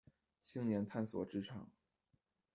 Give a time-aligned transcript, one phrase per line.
[0.41, 1.69] 青年探索职场